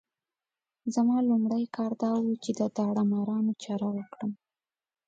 [0.95, 4.31] زما لومړی کار دا وو چې د داړه مارانو چاره وکړم.